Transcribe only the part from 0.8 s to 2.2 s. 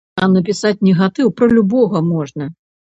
негатыў пра любога